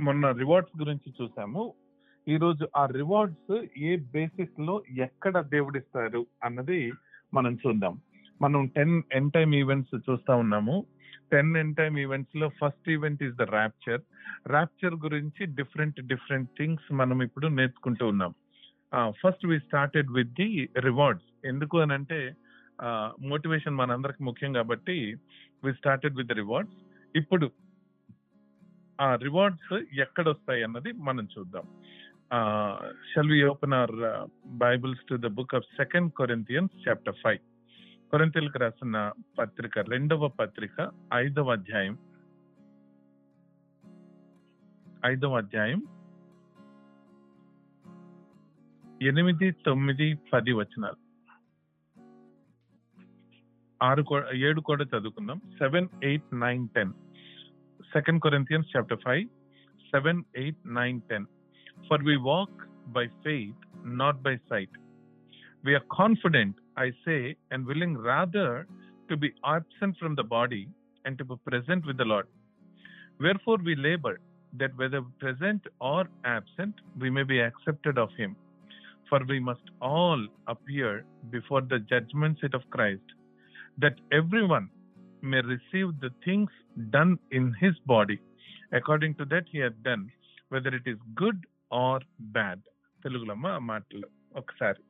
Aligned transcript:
మొన్న 0.00 0.30
రివార్డ్స్ 0.30 0.80
గురించి 0.80 1.08
చూసాము. 1.22 1.62
ఈ 2.26 2.36
రోజు 2.36 2.68
ఆ 2.76 2.86
రివార్డ్స్ 2.86 3.78
ఏ 3.78 3.96
బేసిస్లో 3.96 4.82
ఎక్కడ 4.98 5.40
దేవుడిస్తారు 5.40 6.26
అన్నది 6.44 6.92
మనం 7.34 7.52
చూద్దాం. 7.54 7.94
మనం 8.42 8.66
టెన్ 8.76 9.02
ఎన్ 9.12 9.30
టైమ్ 9.30 9.54
ఈవెంట్స్ 9.54 10.10
చూస్తా 10.10 10.34
ఉన్నాము. 10.34 10.84
టెన్ 11.32 11.56
ఎన్ 11.56 11.74
టైమ్ 11.74 11.98
ఈవెంట్స్లో 11.98 12.48
first 12.48 12.90
event 12.90 13.22
is 13.22 13.34
the 13.34 13.42
rapture 13.42 14.00
rapture 14.48 14.94
గురించి 14.94 15.46
డిఫరెంట్ 15.46 16.00
డిఫరెంట్ 16.06 16.50
థింగ్స్ 16.58 16.92
మనం 16.92 17.22
ఇప్పుడు 17.22 17.46
నేర్చుకుంటూ 17.46 18.06
ఉన్నాం. 18.08 18.34
First 19.10 19.46
we 19.46 19.58
started 19.58 20.10
with 20.10 20.32
the 20.32 20.48
rewards 20.78 21.46
ఎందుకు 21.46 21.78
అని 21.78 21.92
అంటే 21.92 22.18
మోటివేషన్ 23.28 23.74
మనందరికి 23.74 24.24
ముఖ్యం 24.24 24.52
కాబట్టి 24.52 24.96
we 25.64 25.72
started 25.74 26.16
with 26.16 26.28
the 26.28 26.32
rewards 26.32 26.76
ఇప్పుడు 27.16 27.46
ఆ 29.00 29.14
రివార్డ్స్ 29.14 29.98
ఎక్కడ 30.00 30.28
వస్తాయి 30.28 30.62
అన్నది 30.62 30.92
మనం 30.92 31.28
చూద్దాం. 31.38 31.62
Shall 33.14 33.30
we 33.30 33.44
open 33.44 33.72
our 33.72 34.28
Bibles 34.48 35.00
to 35.08 35.14
the 35.14 35.26
book 35.26 35.54
of 35.54 35.64
second 35.76 36.12
Corinthians 36.12 36.88
chapter 36.88 37.14
five 37.24 37.38
కొరింతలకు 38.10 38.58
రాసిన 38.58 39.12
పత్రిక 39.38 39.78
రెండవ 39.78 40.28
పత్రిక 40.28 40.90
ఐదవ 41.14 41.52
అధ్యాయం. 41.52 41.98
ఐదవ 45.06 45.36
అధ్యాయం. 45.36 45.82
ఎనిమిది 49.02 49.50
తొమ్మిది 49.50 50.14
పది 50.32 50.52
వచనాలు. 50.52 51.04
ఆరు 53.82 54.34
ఏడు 54.34 54.60
కూడా 54.60 54.84
చదువుకుందాం. 54.84 55.40
Seven 55.58 55.88
eight 56.04 56.40
nine 56.40 56.68
ten 56.68 56.92
Second 57.94 58.20
Corinthians 58.22 58.66
chapter 58.72 58.96
5, 59.04 59.22
7, 59.92 60.24
8, 60.34 60.54
9, 60.64 61.02
10. 61.08 61.26
For 61.86 61.98
we 62.04 62.16
walk 62.16 62.50
by 62.92 63.06
faith, 63.22 63.54
not 63.84 64.20
by 64.20 64.36
sight. 64.48 64.68
We 65.64 65.74
are 65.74 65.82
confident, 65.92 66.56
I 66.76 66.90
say, 67.04 67.36
and 67.52 67.64
willing 67.64 67.96
rather 67.96 68.66
to 69.08 69.16
be 69.16 69.32
absent 69.44 69.96
from 70.00 70.16
the 70.16 70.24
body 70.24 70.66
and 71.04 71.16
to 71.18 71.24
be 71.24 71.36
present 71.46 71.86
with 71.86 71.96
the 71.96 72.04
Lord. 72.04 72.26
Wherefore 73.20 73.58
we 73.64 73.76
labor, 73.76 74.18
that 74.58 74.76
whether 74.76 75.00
present 75.20 75.62
or 75.80 76.08
absent, 76.24 76.74
we 76.98 77.10
may 77.10 77.22
be 77.22 77.38
accepted 77.38 77.96
of 77.96 78.08
Him. 78.16 78.34
For 79.08 79.20
we 79.28 79.38
must 79.38 79.70
all 79.80 80.26
appear 80.48 81.04
before 81.30 81.60
the 81.60 81.78
judgment 81.78 82.38
seat 82.40 82.54
of 82.54 82.68
Christ, 82.70 83.06
that 83.78 83.94
everyone 84.10 84.68
may 85.24 85.42
receive 85.42 85.90
the 86.02 86.10
things 86.28 86.52
done 86.96 87.16
in 87.36 87.42
his 87.42 87.74
body. 87.88 88.16
According 88.76 89.12
to 89.12 89.24
that 89.30 89.44
he 89.54 89.68
done 89.68 89.72
done, 89.82 90.04
whether 90.54 90.72
it 90.76 90.88
is 90.88 91.24
good 91.24 91.38
or 91.74 91.98
bad. 92.36 92.60
తెలుగులమ్మ 93.02 93.46
ఆ 93.46 93.58
మాటలు 93.58 94.08
ఒకసారి. 94.36 94.82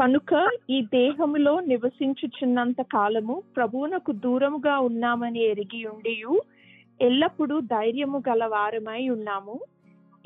కనుక 0.00 0.50
ఈ 0.70 0.82
దేహములో 0.82 1.60
నివసించుచున్నంత 1.60 2.82
కాలము 2.82 3.42
ప్రభువునకు 3.56 4.12
దూరముగా 4.12 4.78
ఉన్నామని 4.78 5.40
ఎరిగి 5.40 5.86
ఉండియు 5.86 6.42
ఎల్లప్పుడూ 7.00 7.60
ధైర్యము 7.60 8.22
గల 8.28 8.44
వారమై 8.44 9.08
ఉన్నాము. 9.08 9.60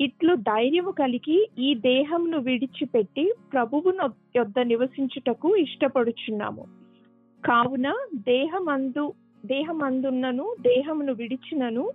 ఇట్లు 0.01 0.35
ధైర్యము 0.35 0.91
కలిగి 0.91 1.49
ఈ 1.59 1.75
దేహమును 1.75 2.39
విడిచిపెట్టి 2.39 3.33
ప్రభువును 3.53 4.13
యొద్ద 4.35 4.59
నివసించుటకు 4.59 5.55
ఇష్టపడుచున్నాము. 5.55 6.76
కావున 7.47 7.93
దేహమందు 8.15 9.13
దేహమందున్నను 9.45 10.55
దేహమును 10.61 11.13
విడిచినను 11.13 11.91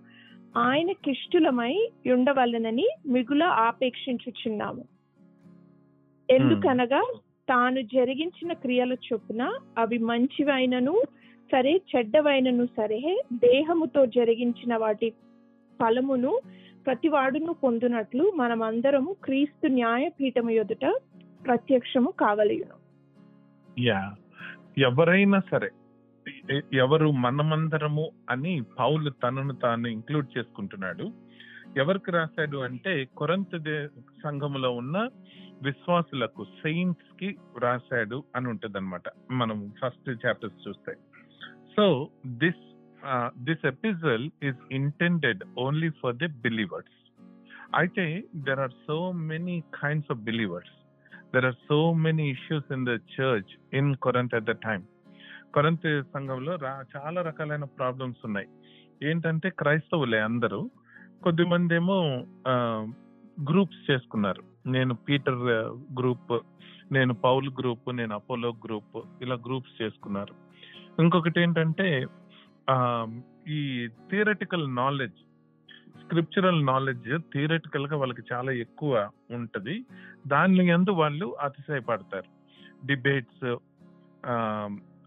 ఆయన 0.56 0.92
కిష్టులమై 0.92 1.75
ఉండవలనని 2.05 2.89
మిగుల 3.06 3.42
ఆపేక్షించుచున్నాము. 3.42 4.84
ఎందుకనగా 6.31 7.03
తాను 7.48 7.81
జరిగించిన 7.81 8.53
క్రియల 8.53 8.93
చొప్పున 8.93 9.43
అవి 9.78 9.99
మంచివైనను 9.99 10.94
సరే 11.50 11.81
చెడ్డవైనను 11.91 12.66
సరే 12.66 13.00
దేహముతో 13.32 14.06
జరిగించిన 14.06 14.76
వాటి 14.76 15.12
ఫలమును 15.81 16.41
ప్రతివాడును 16.87 17.53
పొందునట్లు 17.53 18.32
మనమందరము 18.37 19.12
క్రీస్తు 19.25 19.66
న్యాయపీఠము 19.66 20.50
ఎదుట 20.50 20.84
ప్రత్యక్షము 21.47 22.10
కావలేను 22.10 22.76
యా 23.76 24.00
ఎవరైనా 24.78 25.41
సరే 25.50 25.71
ఎవరు 26.72 27.10
మనమందరము 27.10 28.10
అని 28.31 28.62
పౌలు 28.78 29.10
తనను 29.10 29.55
తాను 29.55 29.88
ఇంక్లూడ్ 29.88 30.38
చేసుకుంటున్నాడు. 30.38 31.12
ఎవరికి 31.77 32.10
రాశాడు 32.10 32.59
అంటే 32.59 33.05
కొరంత 33.16 33.56
దే- 33.56 33.88
సంఘములో 34.25 34.71
ఉన్న 34.71 35.09
విశ్వాసులకు 35.62 36.44
సెయింట్స్కి 36.44 37.37
రాశాడు 37.59 38.22
అని 38.37 38.49
ఉంటది 38.49 38.78
అనమాట 38.78 39.03
మనం 39.31 39.72
ఫస్ట్ 39.84 40.27
చాప్టర్స్ 40.27 40.69
చూస్తే. 40.69 40.94
So 41.77 42.09
this 42.27 42.77
this 43.38 43.66
epistle 43.66 44.31
is 44.44 44.56
intended 44.72 45.44
only 45.59 45.91
for 45.91 46.16
the 46.16 46.27
believers 46.27 47.12
అయితే 47.77 48.25
there 48.37 48.61
are 48.61 48.71
so 48.87 49.12
many 49.12 49.61
kinds 49.61 50.12
of 50.12 50.21
believers 50.21 50.81
there 51.34 51.47
are 51.47 51.59
so 51.69 51.78
many 52.04 52.25
issues 52.31 52.72
in 52.72 52.87
the 52.87 52.94
church 53.15 53.53
in 53.76 53.91
Corinth 54.04 54.34
at 54.34 54.48
the 54.50 54.54
time 54.66 54.84
Corinth 55.54 55.88
సంఘంలో 56.15 56.53
రా 56.54 56.72
చాలా 56.97 57.22
రకాలైన 57.22 57.65
problems 57.78 58.22
ఉన్నాయి. 58.25 58.48
ఏంటంటే 59.03 59.48
క్రైస్తవులే 59.50 60.20
అందరూ 60.20 60.60
కొద్దిమంది 61.22 61.75
ఏమో 61.75 61.98
గ్రూప్స్ 63.50 63.82
చేసుకున్నారు. 63.91 64.43
నేను 64.66 64.94
పీటర్ 64.94 65.43
గ్రూప్ 65.98 66.32
నేను 66.93 67.15
పౌల్ 67.15 67.49
గ్రూప్ 67.60 67.88
నేను 67.97 68.14
అపోలో 68.14 68.50
గ్రూప్ 68.64 68.97
ఇలా 69.22 69.37
గ్రూప్స్ 69.47 69.75
చేసుకున్నారు. 69.82 70.34
ఇంకొకటి 71.03 71.41
ఏంటంటే 71.41 71.88
ఈ 73.49 73.60
థియరటికల్ 74.10 74.66
నాలెడ్జ్ 74.75 75.20
స్క్రిప్చురల్ 76.12 76.67
నాలెడ్జ్ 76.67 77.19
థియరటికల్గా 77.33 77.97
వాళ్ళకి 77.97 78.23
చాలా 78.33 78.53
ఎక్కువ 78.53 79.11
ఉంటది. 79.31 79.84
దాని 80.27 80.67
ఎందు 80.67 80.91
వాళ్ళు 80.91 81.37
అతిశయపడతారు. 81.41 82.25
డిబేట్స్ 82.87 83.56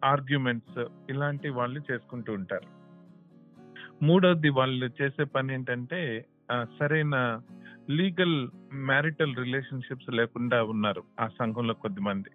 ఆర్గ్యుమెంట్స్ 0.06 0.86
ఇలాంటి 1.10 1.50
వాళ్ళు 1.50 1.82
చేసుకుంటూ 1.92 2.34
ఉంటారు. 2.34 2.68
మూడవది 4.06 4.50
వాళ్ళు 4.50 4.90
చేసే 5.02 5.24
పని 5.24 5.54
ఏంటంటే 5.54 6.26
సరైన 6.80 7.42
లీగల్ 7.90 8.50
మ్యారిటల్ 8.74 9.36
రిలేషన్షిప్స్ 9.36 10.10
లేకుండా 10.10 10.64
ఉన్నారు 10.64 11.04
ఆ 11.20 11.28
సంఘంలో 11.28 11.74
కొద్దిమంది. 11.74 12.30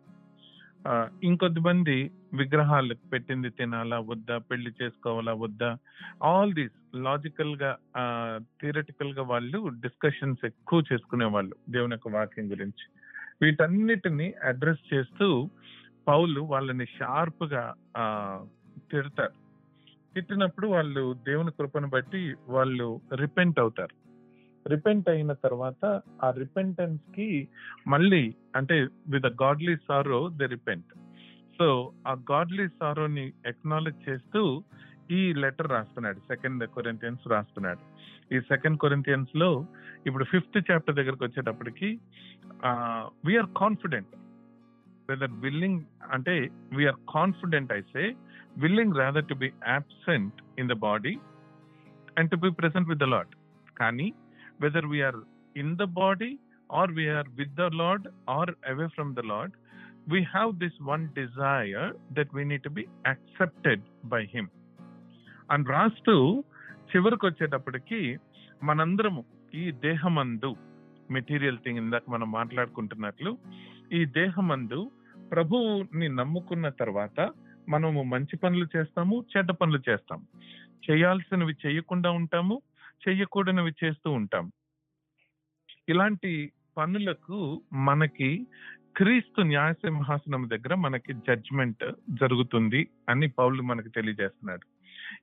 ఇంకొద్ది 0.87 1.27
ఇంకొద్దిమంది 1.27 2.11
విగ్రహాలు 2.35 2.95
పెట్టింది 2.95 3.51
తినాలా 3.51 3.99
వద్దా? 3.99 4.39
పెళ్ళి 4.39 4.73
చేసుకోవాలా 4.83 5.33
వద్దా? 5.33 5.77
ఆల్ 6.23 6.55
దీస్ 6.55 6.97
లాజికల్గా 6.97 7.77
థియరటికల్గా 8.61 9.23
వాళ్ళు 9.23 9.69
డిస్కషన్స్ 9.69 10.47
ఎక్కువ 10.47 10.83
చేసుకునే 10.93 11.25
వాళ్ళు 11.25 11.57
దేవుని 11.71 11.95
యొక్క 11.95 12.09
వాక్యం 12.09 12.51
గురించి. 12.51 12.87
వీటన్నిటిని 13.43 14.35
అడ్రస్ 14.45 14.95
చేస్తూ 14.95 15.51
పౌలు 16.09 16.41
వాళ్ళని 16.41 16.87
షార్ప్గా 16.87 17.75
ఆ, 17.97 18.45
తిడతారు. 18.93 19.33
తిట్టినప్పుడు 20.15 20.67
వాళ్ళు 20.67 21.15
దేవుని 21.15 21.51
కృపను 21.51 21.89
బట్టి 21.89 22.35
వాళ్ళు 22.49 23.01
రిపెంట్ 23.15 23.61
అవుతారు. 23.61 24.01
రిపెంట్ 24.69 25.09
అయిన 25.09 25.33
తర్వాత 25.33 26.01
ఆ 26.25 26.31
రిపెంటెన్స్కి 26.31 27.49
మళ్ళీ 27.87 28.35
అంటే 28.57 28.89
with 29.09 29.27
godly 29.27 29.77
sorrow 29.77 30.29
the 30.29 30.43
repent 30.43 30.87
so 31.60 31.69
ఆ 32.06 32.12
గాడ్లీ 32.31 32.66
సారోని 32.78 33.25
ఎక్నాలెడ్జ్ 33.50 34.04
చేస్తూ 34.06 34.41
ఈ 35.16 35.21
లెటర్ 35.43 35.69
రాస్తున్నాడు. 35.75 36.19
సెకండ్ 36.31 36.62
కొరింతియన్స్ 36.76 37.25
రాస్తున్నాడు. 37.32 37.82
ఈ 38.34 38.38
సెకండ్ 38.50 38.78
కొరింతియన్స్లో 38.84 39.48
ఇప్పుడు 40.07 40.24
ఫిఫ్త్ 40.33 40.59
చాప్టర్ 40.68 40.98
దగ్గరకు 40.98 41.24
వచ్చేటప్పటికి 41.27 41.89
వీఆర్ 43.27 43.51
కాన్ఫిడెంట్ 43.62 44.12
వెదర్ 45.09 45.34
విల్లింగ్ 45.45 45.80
అంటే 46.16 46.34
వీఆర్ 46.77 47.01
కాన్ఫిడెంట్ 47.15 47.72
అయితే 47.78 48.03
willing 48.63 48.98
rather 49.03 49.28
to 49.30 49.36
be 49.42 49.48
absent 49.77 50.33
in 50.60 50.71
the 50.72 50.77
body 50.86 51.15
and 52.16 52.30
to 52.30 52.39
be 52.45 52.51
present 52.60 52.91
with 52.91 53.03
the 53.04 53.09
Lord 53.15 53.33
కానీ 53.77 54.09
whether 54.63 54.89
we're 54.95 55.21
in 55.56 55.74
the 55.83 55.86
body 56.01 56.30
or 56.71 56.92
we're 56.98 57.30
with 57.41 57.54
the 57.54 57.66
Lord 57.83 58.06
or 58.36 58.53
away 58.72 58.86
from 58.97 59.13
the 59.15 59.24
Lord 59.33 59.54
we 60.07 60.27
have 60.35 60.59
this 60.59 60.83
one 60.83 61.09
desire 61.09 62.13
that 62.13 62.31
we 62.35 62.45
need 62.45 62.63
to 62.69 62.71
be 62.71 62.85
accepted 63.11 63.81
by 64.05 64.25
him 64.25 64.49
అని 65.51 65.65
రాస్తూ 65.65 66.45
చివరికి 66.75 67.27
వచ్చేటప్పటికి 67.27 68.19
మనందరము 68.63 69.25
ఈ 69.55 69.71
దేహమందు 69.71 70.57
material 71.11 71.59
thing 71.59 71.79
ఇందాక 71.79 72.03
మనం 72.09 72.33
మాట్లాడుకుంటున్నట్లు 72.33 73.39
ఈ 73.93 74.05
దేహమందు 74.05 74.91
ప్రభువుని 75.31 76.09
నమ్ముకున్న 76.09 76.69
తర్వాత 76.69 77.33
మనము 77.69 78.03
మంచి 78.03 78.37
పనులు 78.37 78.67
చేస్తాము 78.77 79.25
చెడ్డ 79.37 79.51
పనులు 79.51 79.81
చేస్తాము. 79.91 80.25
చేయాల్సినవి 80.91 81.55
చేయకుండా 81.67 82.11
ఉంటాము 82.11 82.63
చేయకూడనివి 83.09 83.73
చేస్తూ 83.85 84.11
ఉంటాం 84.11 84.53
ఇలాంటి 85.89 86.53
పనులకు 86.77 87.63
మనకి 87.73 88.47
క్రీస్తు 88.97 89.41
న్యాయ 89.42 89.72
సింహాసనం 89.72 90.42
దగ్గర 90.53 90.75
మనకి 90.75 91.13
జడ్జ్మెంట్ 91.13 91.84
జరుగుతుంది 92.21 92.81
అని 93.09 93.27
పౌలు 93.28 93.63
మనకి 93.63 93.89
తెలియజేస్తున్నాడు. 93.89 94.65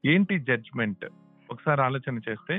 ఏంటి 0.07 0.35
జడ్జ్మెంట్? 0.39 1.05
ఒకసారి 1.51 1.81
ఆలోచన 1.81 2.21
చేస్తే 2.27 2.55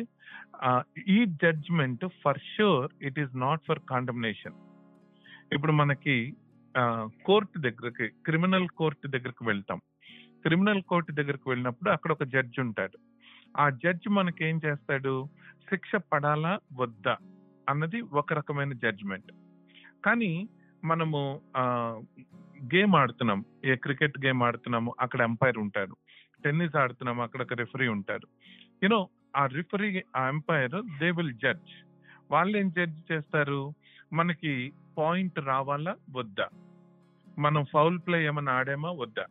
ఈ 1.09 1.25
judgment 1.43 2.05
for 2.23 2.41
sure 2.53 2.93
it 3.03 3.19
is 3.19 3.35
not 3.37 3.65
for 3.69 3.81
condemnation. 3.91 4.57
ఇప్పుడు 5.55 5.73
మనకి 5.73 6.17
కోర్టు 7.25 7.59
దగ్గరకి 7.59 8.09
క్రిమినల్ 8.27 8.69
కోర్టు 8.81 9.07
దగ్గరకు 9.15 9.45
వెళ్తాం. 9.45 9.81
క్రిమినల్ 10.45 10.83
కోర్టు 10.83 11.13
దగ్గరకు 11.13 11.47
వెళ్ళినప్పుడు 11.51 11.91
అక్కడ 11.91 12.13
ఒక 12.13 12.25
జడ్జ్ 12.35 12.59
ఉంటాడు. 12.61 12.99
ఆ 13.61 13.65
జడ్జ్ 13.85 14.09
మనకి 14.19 14.43
ఏం 14.49 14.61
చేస్తాడు? 14.67 15.15
శిక్ష 15.71 15.91
పడాలా? 16.13 16.53
వద్దా? 16.73 17.17
అన్నది 17.69 18.01
ఒక 18.21 18.33
రకమైన 18.33 18.73
జడ్జ్మెంట్. 18.85 19.33
కానీ 20.07 20.33
మనము 20.85 21.41
గేమ్ 22.75 22.95
ఆడుతున్నాం. 22.95 23.45
ఏ 23.65 23.75
క్రికెట్ 23.75 24.19
గేమ్ 24.27 24.43
ఆడుతున్నాము 24.43 24.95
అక్కడ 25.01 25.21
ఎంపైర్ 25.21 25.59
ఉంటారు. 25.59 25.97
టెన్నిస్ 26.45 26.77
ఆడుతున్నాము 26.77 27.23
అక్కడ 27.23 27.43
ఒక 27.43 27.53
రెఫరీ 27.53 27.89
ఉంటారు. 27.89 28.29
యూనో 28.83 29.09
ఆ 29.37 29.47
రిఫరీ 29.47 30.03
ఆ 30.17 30.29
ఎంపైర్ 30.29 30.99
దే 31.01 31.11
విల్ 31.11 31.33
జడ్జ్. 31.33 31.87
వాళ్ళు 32.31 32.59
ఏం 32.59 32.71
జడ్జ్ 32.71 33.13
చేస్తారు? 33.13 33.75
మనకి 34.13 34.73
పాయింట్ 34.99 35.39
రావాలా? 35.39 35.97
వద్దా? 36.11 36.49
మనం 37.39 37.65
ఫౌల్ 37.65 37.99
ప్లే 37.99 38.27
ఏమైనా 38.27 38.53
ఆడామా? 38.53 38.91
వద్దా? 38.91 39.27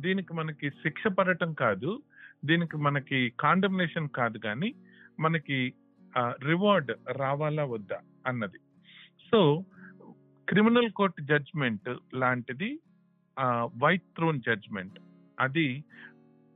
దీనికి 0.00 0.34
మనకి 0.34 0.70
శిక్ష 0.70 1.06
పడటం 1.06 1.52
కాదు. 1.52 2.02
దీనికి 2.44 2.76
మనకి 2.76 3.32
కాండమ్నేషన్ 3.40 4.08
కాదు 4.08 4.38
కానీ 4.38 4.74
మనకి 5.20 5.72
రివార్డ్ 6.18 6.92
రావాలా? 7.12 7.64
వద్దా? 7.64 7.98
అన్నది. 8.26 8.58
సో 9.30 9.64
క్రిమినల్ 10.48 10.90
కోర్ట్ 10.98 11.18
జడ్జ్మెంట్ 11.30 11.88
లాంటిది 12.20 12.68
వైట్ 13.82 14.06
థ్రోన్ 14.16 14.38
జడ్జ్మెంట్. 14.46 14.98
అది 15.40 15.66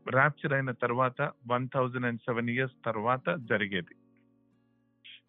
ర్యాప్చర్ 0.07 0.55
అయిన 0.57 0.71
తర్వాత 0.85 1.21
one 1.51 1.67
thousand 1.75 2.07
and 2.09 2.23
seven 2.29 2.51
years 2.55 2.77
తర్వాత 2.87 3.35
జరిగేది. 3.51 3.95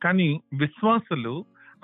కానీ 0.03 0.29
విశ్వాసులు 0.63 1.33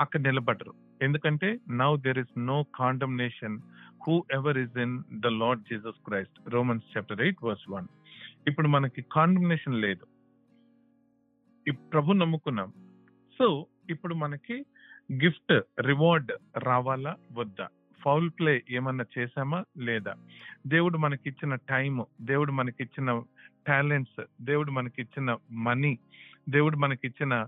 అక్కడ 0.04 0.22
నిలబడరు. 0.28 0.74
ఎందుకంటే 1.02 1.50
now 1.82 1.92
there 2.06 2.20
is 2.24 2.34
no 2.52 2.58
condemnation 2.82 3.58
whoever 4.38 4.58
is 4.64 4.78
in 4.86 4.96
the 5.26 5.34
Lord 5.42 5.68
Jesus 5.70 6.00
Christ 6.08 6.40
Romans 6.56 6.90
chapter 6.94 7.24
eight 7.26 7.44
verse 7.48 7.68
one 7.76 7.88
ఇప్పుడు 8.48 8.68
మనకి 8.76 9.02
కాండమ్నేషన్ 9.18 9.82
లేదు. 9.86 10.06
ప్రభు 11.94 12.20
నమ్ముకున్నాం. 12.24 12.70
సో 13.40 13.48
ఇప్పుడు 13.94 14.14
మనకి 14.24 14.58
గిఫ్ట్ 15.12 15.82
రివార్డ్ 15.82 16.32
రావాలా 16.58 17.16
వద్దా? 17.32 17.68
ఫౌల్ 18.04 18.30
ప్లే 18.40 18.64
ఏమన్నా 18.70 19.06
చేశామా 19.18 19.64
లేదా? 19.78 20.16
దేవుడు 20.68 20.98
మనకిచ్చిన 20.98 21.56
టైం 21.56 22.06
దేవుడు 22.22 22.52
మనకిచ్చిన 22.52 23.24
టాలెంట్స్ 23.68 24.24
దేవుడు 24.42 24.72
మనకిచ్చిన 24.72 25.38
మనీ 25.52 26.00
దేవుడు 26.50 26.78
మనకిచ్చిన 26.78 27.48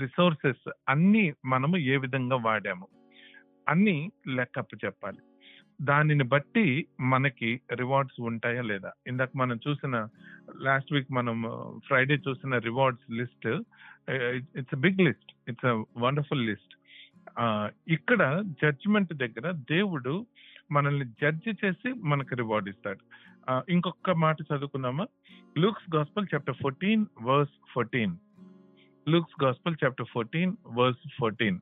రిసోర్సెస్ 0.00 0.70
అన్ని 0.88 1.34
మనము 1.44 1.76
ఏ 1.76 1.96
విధంగా 1.96 2.36
వాడాము? 2.36 2.86
అన్ని 3.68 4.12
లెక్కప్పు 4.28 4.76
చెప్పాలి. 4.84 5.18
దానిని 5.82 6.24
బట్టి 6.24 6.86
మనకి 7.00 7.60
రివార్డ్స్ 7.72 8.20
ఉంటాయా 8.20 8.62
లేదా? 8.62 8.92
ఇందాక 9.06 9.30
మనం 9.36 9.60
చూసిన 9.68 10.08
లాస్ట్ 10.60 10.92
వీక్ 10.92 11.12
మనం 11.12 11.44
ఫ్రైడే 11.86 12.14
చూసిన 12.14 12.58
rewards 12.58 13.10
list 13.10 13.62
it's 14.58 14.76
big 14.76 15.00
list. 15.00 15.32
It's 15.48 15.84
wonderful 15.96 16.46
list 16.46 16.74
ఇక్కడ 17.88 18.22
జడ్జిమెంట్ 18.62 19.12
దగ్గర 19.14 19.50
దేవుడు 19.70 20.26
మనల్ని 20.70 21.04
జడ్జి 21.20 21.52
చేసి 21.64 21.90
మనకి 22.10 22.34
రివార్డ్ 22.34 22.68
ఇస్తాడు. 22.68 23.02
ఇంకొక 23.68 24.10
మాట 24.24 24.36
చదువుకుందామా? 24.42 25.06
Luke's 25.58 25.94
gospel 25.96 26.26
chapter 26.34 26.56
fourteen 26.62 27.06
verse 27.22 27.54
fourteen 27.74 28.16
Luke's 29.08 29.44
gospel 29.44 29.76
chapter 29.84 30.06
fourteen 30.12 30.52
verse 30.78 31.04
fourteen 31.18 31.58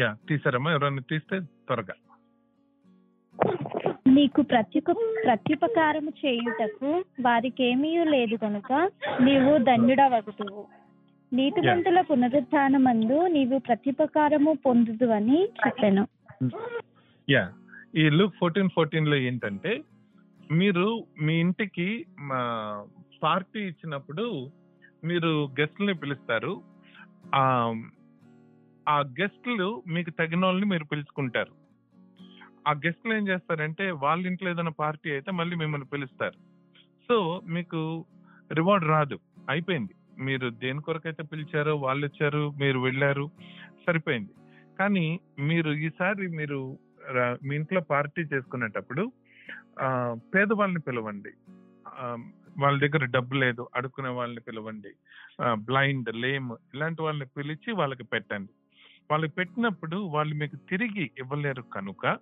yeah 0.00 0.16
తీసారమ్మా? 0.28 0.70
ఎవరైనా 0.72 1.02
తీస్తే 1.10 1.38
త్వరగా. 1.40 1.94
నీకు 4.20 4.40
ప్రత్యుక 4.52 4.90
ప్రత్యుపకారము 5.26 6.10
చేయుటకు 6.22 6.90
వారికేమీ 7.26 7.90
లేదు 8.14 8.36
కనుక 8.44 8.72
నీవు 9.26 9.52
ధన్యుడవగుదువు. 9.68 10.62
నీతిమంతుల 11.32 12.00
పునరుత్థానమందు 12.08 13.18
నీవు 13.36 13.56
ప్రత్యుపకారము 13.68 14.52
పొందుదు 14.66 15.08
అని 15.18 15.38
చెప్పాను. 15.62 16.04
యా 17.28 17.44
ఈ 18.02 18.04
లుక్ 18.18 18.38
ఫోర్టీన్ 18.40 18.74
ఫోర్టీన్లో 18.76 19.16
ఏంటంటే 19.28 19.72
మీరు 20.60 20.86
మీ 21.26 21.34
ఇంటికి 21.44 21.88
పార్టీ 23.24 23.60
ఇచ్చినప్పుడు 23.70 24.26
మీరు 25.08 25.30
గెస్ట్లని 25.60 25.94
పిలుస్తారు. 26.02 26.52
ఆ 27.40 27.42
ఆ 28.86 28.98
గెస్ట్లు 29.20 29.68
మీకు 29.94 30.10
తగిన 30.20 30.44
వాళ్ళని 30.46 30.66
మీరు 30.72 30.84
పిలుచుకుంటారు. 30.92 31.52
ఆ 32.68 32.72
గెస్ట్లు 32.72 33.14
ఏం 33.14 33.28
చేస్తారంటే 33.28 33.90
వాళ్ళ 33.90 34.26
ఇంట్లో 34.26 34.50
ఏదైనా 34.50 34.70
పార్టీ 34.70 35.10
అయితే 35.10 35.32
మళ్ళీ 35.32 35.56
మిమ్మల్ని 35.56 35.88
పిలుస్తారు. 35.88 36.38
సో 37.08 37.42
మీకు 37.48 38.04
రివార్డ్ 38.52 38.86
రాదు. 38.88 39.18
అయిపోయింది. 39.50 39.94
మీరు 40.18 40.50
దేని 40.50 40.82
కొరకైతే 40.82 41.22
పిలిచారో 41.22 41.76
వాళ్ళు 41.76 42.06
వచ్చారు 42.06 42.50
మీరు 42.50 42.78
వెళ్ళారు 42.78 43.30
సరిపోయింది. 43.86 44.30
కానీ 44.78 45.20
మీరు 45.38 45.70
ఈసారి 45.70 46.28
మీరు 46.28 46.78
మీ 47.44 47.56
ఇంట్లో 47.56 47.80
పార్టీ 47.80 48.22
చేసుకునేటప్పుడు 48.22 49.12
పేదవాళ్ళని 50.34 50.80
పిలవండి. 50.80 51.30
వాళ్ళ 52.58 52.78
దగ్గర 52.78 53.04
డబ్బు 53.04 53.34
లేదు 53.34 53.68
అడుక్కునే 53.74 54.08
వాళ్ళని 54.08 54.40
పిలవండి. 54.40 54.88
బ్లైండ్ 55.54 56.16
లేమ్ 56.16 56.50
ఇలాంటి 56.74 57.02
వాళ్ళని 57.02 57.28
పిలిచి 57.36 57.72
వాళ్ళకి 57.72 58.04
పెట్టండి. 58.04 58.50
వాళ్ళకి 59.10 59.32
పెట్టినప్పుడు 59.32 59.96
వాళ్ళు 59.96 60.34
మీకు 60.34 60.56
తిరిగి 60.56 61.10
ఇవ్వలేరు 61.18 61.62
కనుక 61.62 62.18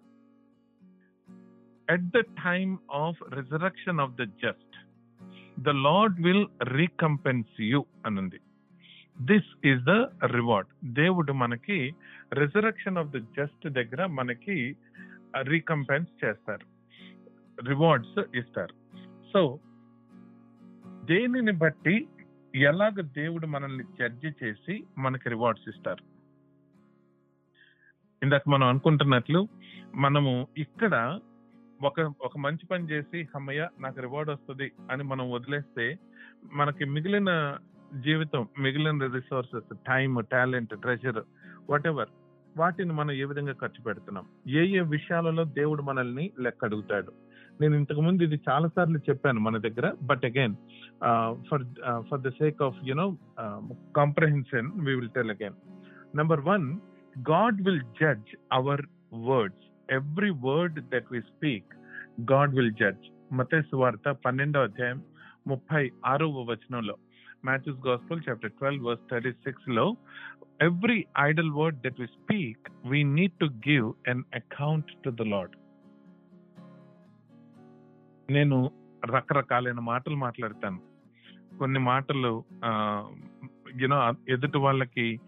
at 1.90 2.04
the 2.04 2.18
time 2.18 2.76
of 2.92 3.16
resurrection 3.34 4.00
of 4.00 4.12
the 4.12 4.22
just 4.22 4.74
the 5.60 5.68
Lord 5.68 6.20
will 6.20 6.46
recompense 6.62 7.72
you 7.72 7.82
అనుంది 8.06 8.40
దిస్ 9.20 9.66
ఈస్ 9.66 9.82
ద 9.82 9.90
రివార్డ్ 10.24 10.68
దేవుడు 10.84 11.32
మనకి 11.32 11.94
రిజరక్షన్ 12.32 12.98
ఆఫ్ 12.98 13.08
ద 13.08 13.18
జస్ట్ 13.18 13.68
దగ్గర 13.68 14.06
మనకి 14.06 14.76
uh, 15.38 15.46
రీకంపెన్స్ 15.46 16.24
చేస్తారు. 16.24 16.66
రివార్డ్స్ 17.66 18.36
ఇస్తారు. 18.36 18.74
సో 19.32 19.60
దేనిని 21.04 21.52
బట్టి 21.52 22.08
ఎలాగ 22.54 23.00
దేవుడు 23.00 23.46
మనల్ని 23.46 23.84
జడ్జి 23.84 24.32
చేసి 24.44 24.84
మనకి 24.98 25.28
రివార్డ్స్ 25.28 25.68
ఇస్తారు? 25.68 26.04
ఇందాక 28.22 28.42
మనం 28.48 28.68
అనుకుంటున్నట్లు 28.68 29.48
మనము 29.94 30.48
ఇక్కడ 30.58 31.20
ఒక 31.82 32.00
ఒక 32.00 32.38
మంచి 32.38 32.66
పని 32.66 32.84
చేసి 32.90 33.28
అమ్మయ్య 33.36 33.68
నాకు 33.80 34.00
రివార్డ్ 34.00 34.30
వస్తుంది 34.30 34.72
అని 34.90 35.04
మనం 35.04 35.30
వదిలేస్తే 35.30 35.98
మనకి 36.54 36.84
మిగిలిన 36.84 37.58
జీవితం 38.04 38.48
మిగిలిన 38.58 39.06
resources 39.14 39.70
time 39.86 40.20
talent 40.32 40.74
treasure 40.80 41.20
whatever 41.86 42.10
వాటిని 42.56 42.92
మనం 42.92 43.12
ఏ 43.12 43.24
విధంగా 43.24 43.52
ఖర్చు 43.52 43.80
పెడుతున్నాం? 43.82 44.24
ఏ 44.48 44.62
ఏ 44.78 44.80
విషయాలలో 44.80 45.44
దేవుడు 45.44 45.82
మనల్ని 45.82 46.30
లెక్క 46.40 46.64
అడుగుతాడు 46.64 47.12
నేను 47.60 47.74
ఇంతకు 47.74 48.00
ముందు 48.00 48.22
ఇది 48.22 48.40
చాలా 48.48 48.68
సార్లు 48.68 48.98
చెప్పాను 48.98 49.40
మన 49.40 49.56
దగ్గర 49.56 49.92
but 50.02 50.24
again 50.24 50.56
for 51.50 51.64
for 52.10 52.20
the 52.20 52.28
sake 52.28 52.62
of 52.62 52.76
you know 52.84 53.16
comprehension 53.96 54.68
we 54.76 54.94
will 54.94 55.14
tell 55.16 55.30
again. 55.30 55.56
Number 56.14 56.40
one 56.40 56.66
God 57.30 57.62
will 57.62 57.82
judge 58.02 58.36
our 58.52 58.84
words. 59.28 59.67
Every 59.90 60.30
word 60.30 60.80
that 60.88 61.06
we 61.12 61.20
speak 61.20 61.74
God 62.32 62.54
will 62.54 62.72
judge 62.72 63.34
మతేసు 63.34 63.76
వార్త 63.76 64.10
పన్నెండో 64.10 64.60
అధ్యాయం 64.60 65.02
ముప్పై 65.46 65.90
ఆరవ 66.06 66.42
వచనంలో. 66.50 66.96
Matthew's 67.44 67.86
gospel 67.86 68.22
chapter 68.28 68.50
twelve 68.50 68.84
verse 68.84 69.02
thirty 69.10 69.32
సిక్స్లో 69.32 69.96
every 70.62 71.04
idle 71.18 71.50
word 71.50 71.78
that 71.78 72.00
we 72.00 72.06
speak 72.06 72.70
we 72.86 73.02
need 73.02 73.32
to 73.32 73.44
give 73.44 73.92
an 74.08 74.22
account 74.34 74.92
to 75.04 75.10
the 75.10 75.22
Lord 75.22 75.54
నేను 78.30 78.70
రకరకాలైన 79.04 79.80
మాటలు 79.80 80.16
మాట్లాడతాను. 80.16 80.80
కొన్ని 81.58 81.78
మాటలు 81.78 82.44
యూనో 83.76 84.14
ఎదుటి 84.28 84.58
వాళ్ళకి 84.58 85.20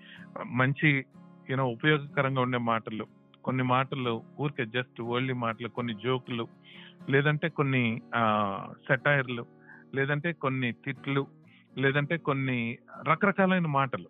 మంచి 0.46 1.04
యూనో 1.50 1.64
ఉపయోగకరంగా 1.66 2.40
ఉండే 2.42 2.58
మాటలు. 2.58 3.19
కొన్ని 3.44 3.62
మాటలు 3.62 4.12
ఊరికే 4.40 4.64
జస్ట్ 4.66 5.00
ఓల్డ్ 5.00 5.34
మాటలు 5.34 5.68
కొన్ని 5.68 5.94
జోకులు 6.04 6.46
లేదంటే 7.10 7.48
కొన్ని 7.48 7.82
సెటైర్లు 8.88 9.44
లేదంటే 9.94 10.32
కొన్ని 10.32 10.72
తిట్లు 10.72 11.26
లేదంటే 11.78 12.16
కొన్ని 12.16 12.58
రకరకాలైన 13.08 13.66
మాటలు. 13.66 14.08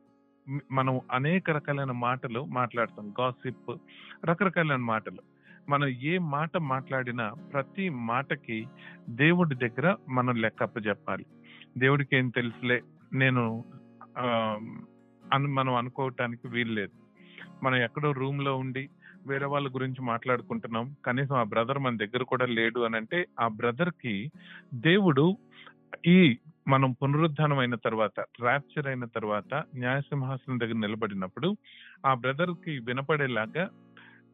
మనం 0.73 1.01
అనేక 1.13 1.51
రకాలైన 1.51 1.93
మాటలు 1.93 2.45
మాట్లాడతాం 2.45 3.15
గాసిప్ 3.21 3.71
రకరకాలైన 4.25 4.81
మాటలు. 4.93 5.23
మనం 5.69 5.89
ఏ 5.89 6.19
మాట 6.19 6.57
మాట్లాడినా 6.57 7.27
ప్రతి 7.53 7.89
మాటకి 7.89 8.59
దేవుడి 9.09 9.55
దగ్గర 9.55 9.97
మనం 10.09 10.35
లెక్కప్ప 10.35 10.87
చెప్పాలి. 10.87 11.27
దేవుడికి 11.79 12.17
ఏం 12.17 12.29
తెలుసులే 12.29 12.81
నేను 13.13 13.45
అను 15.25 15.49
మనం 15.49 15.75
అనుకోవటానికి 15.75 16.49
వీలు 16.49 16.73
లేదు 16.73 16.97
మనం 17.63 17.77
ఎక్కడో 17.77 18.13
రూమ్లో 18.13 18.57
ఉండి 18.57 18.85
వేరే 19.27 19.47
వాళ్ళ 19.47 19.69
గురించి 19.69 20.03
మాట్లాడుకుంటున్నాం. 20.03 20.97
కనీసం 21.07 21.35
ఆ 21.35 21.43
బ్రదర్ 21.43 21.79
మన 21.79 21.97
దగ్గర 21.97 22.23
కూడా 22.23 22.47
లేడు 22.47 22.81
అని 22.81 22.97
అంటే 22.97 23.27
ఆ 23.41 23.49
బ్రదర్కి 23.49 24.31
దేవుడు 24.75 25.37
ఈ 26.07 26.39
మనం 26.69 26.93
పునరుద్ధానం 26.93 27.59
అయిన 27.59 27.75
తర్వాత 27.75 28.21
ర్యాప్చర్ 28.21 28.87
అయిన 28.87 29.05
తర్వాత 29.05 29.63
న్యాయసింహాసనం 29.75 30.61
దగ్గర 30.61 30.75
నిలబడినప్పుడు 30.75 31.57
ఆ 32.07 32.15
బ్రదర్కి 32.15 32.79
వినపడేలాగా 32.79 33.69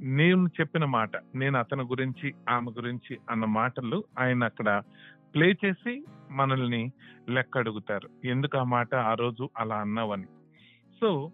నేను 0.00 0.47
చెప్పిన 0.61 0.85
మాట 0.85 1.11
నేను 1.35 1.59
అతని 1.59 1.83
గురించి 1.83 2.35
ఆమె 2.49 2.71
గురించి 2.71 3.19
అన్న 3.31 3.45
మాటలు 3.45 4.05
ఆయన 4.19 4.45
అక్కడ 4.45 4.83
ప్లే 5.35 5.57
చేసి 5.64 6.05
మనల్ని 6.31 6.93
లెక్క 7.28 7.59
అడుగుతారు 7.59 8.09
ఎందుకు 8.25 8.59
ఆ 8.59 8.62
మాట 8.62 8.95
ఆ 8.95 9.14
రోజు 9.14 9.50
అలా 9.59 9.76
అన్నావని. 9.76 10.26
సో 11.00 11.31